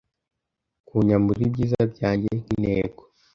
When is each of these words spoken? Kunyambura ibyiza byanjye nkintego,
Kunyambura 0.87 1.39
ibyiza 1.47 1.79
byanjye 1.93 2.29
nkintego, 2.39 3.01